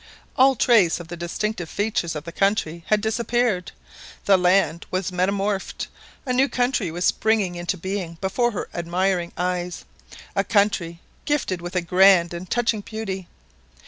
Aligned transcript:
All 0.35 0.55
trace 0.55 0.99
of 0.99 1.09
the 1.09 1.15
distinctive 1.15 1.69
features 1.69 2.15
of 2.15 2.23
the 2.23 2.31
country 2.31 2.83
had 2.87 3.01
disappeared; 3.01 3.71
the 4.25 4.35
land 4.35 4.87
was 4.89 5.11
metamorphosed, 5.11 5.85
a 6.25 6.33
new 6.33 6.49
country 6.49 6.89
was 6.89 7.05
springing 7.05 7.53
into 7.53 7.77
being 7.77 8.17
before 8.19 8.49
her 8.49 8.67
admiring 8.73 9.31
eyes, 9.37 9.85
a 10.35 10.43
country 10.43 11.01
gifted 11.25 11.61
with 11.61 11.75
a 11.75 11.81
grand 11.81 12.33
and 12.33 12.49
touching 12.49 12.81
beauty. 12.81 13.27